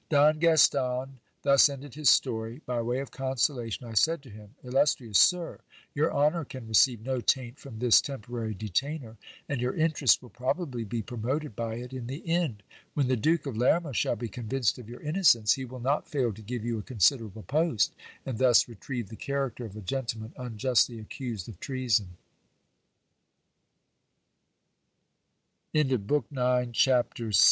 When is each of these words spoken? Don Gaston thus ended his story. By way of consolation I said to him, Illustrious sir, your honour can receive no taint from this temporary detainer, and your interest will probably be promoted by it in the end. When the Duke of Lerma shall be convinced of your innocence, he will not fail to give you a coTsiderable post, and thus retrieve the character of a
Don 0.09 0.39
Gaston 0.39 1.19
thus 1.43 1.69
ended 1.69 1.93
his 1.93 2.09
story. 2.09 2.59
By 2.65 2.81
way 2.81 3.01
of 3.01 3.11
consolation 3.11 3.85
I 3.85 3.93
said 3.93 4.23
to 4.23 4.31
him, 4.31 4.55
Illustrious 4.63 5.19
sir, 5.19 5.59
your 5.93 6.11
honour 6.11 6.43
can 6.43 6.67
receive 6.67 7.01
no 7.01 7.19
taint 7.21 7.59
from 7.59 7.77
this 7.77 8.01
temporary 8.01 8.55
detainer, 8.55 9.17
and 9.47 9.61
your 9.61 9.75
interest 9.75 10.19
will 10.23 10.31
probably 10.31 10.83
be 10.83 11.03
promoted 11.03 11.55
by 11.55 11.75
it 11.75 11.93
in 11.93 12.07
the 12.07 12.27
end. 12.27 12.63
When 12.95 13.09
the 13.09 13.15
Duke 13.15 13.45
of 13.45 13.55
Lerma 13.55 13.93
shall 13.93 14.15
be 14.15 14.27
convinced 14.27 14.79
of 14.79 14.89
your 14.89 15.01
innocence, 15.01 15.53
he 15.53 15.65
will 15.65 15.79
not 15.79 16.09
fail 16.09 16.33
to 16.33 16.41
give 16.41 16.65
you 16.65 16.79
a 16.79 16.81
coTsiderable 16.81 17.45
post, 17.45 17.93
and 18.25 18.39
thus 18.39 18.67
retrieve 18.67 19.07
the 19.07 19.15
character 19.15 19.65
of 19.65 19.75
a 19.75 20.31